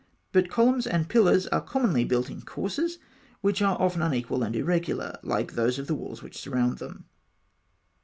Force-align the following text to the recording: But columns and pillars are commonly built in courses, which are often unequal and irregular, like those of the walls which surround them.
But 0.31 0.49
columns 0.49 0.87
and 0.87 1.07
pillars 1.07 1.45
are 1.49 1.61
commonly 1.61 2.03
built 2.05 2.31
in 2.31 2.41
courses, 2.41 2.97
which 3.41 3.61
are 3.61 3.79
often 3.79 4.01
unequal 4.01 4.41
and 4.41 4.55
irregular, 4.55 5.19
like 5.21 5.51
those 5.53 5.77
of 5.77 5.85
the 5.85 5.93
walls 5.93 6.23
which 6.23 6.39
surround 6.39 6.79
them. 6.79 7.05